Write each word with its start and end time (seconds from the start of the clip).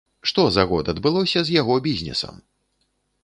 Што 0.29 0.43
за 0.53 0.63
год 0.71 0.89
адбылося 0.93 1.39
з 1.49 1.57
яго 1.61 1.77
бізнесам? 1.87 2.35